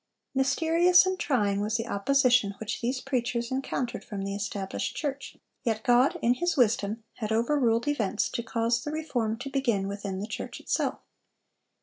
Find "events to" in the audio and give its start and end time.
7.87-8.41